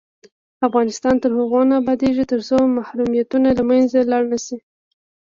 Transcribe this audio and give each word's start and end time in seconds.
افغانستان 0.67 1.15
تر 1.23 1.31
هغو 1.37 1.61
نه 1.69 1.75
ابادیږي، 1.81 2.25
ترڅو 2.33 2.55
محرومیتونه 2.77 3.49
له 3.57 3.63
منځه 3.69 4.07
لاړ 4.11 4.23
نشي. 4.31 4.57